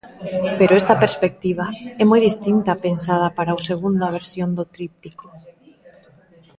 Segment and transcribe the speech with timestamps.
[0.59, 1.65] Pero esta perspectiva
[2.01, 5.25] é moi distinta a pensada para a segunda versión do tríptico.